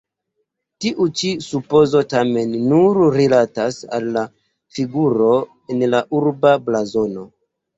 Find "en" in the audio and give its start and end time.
5.75-5.87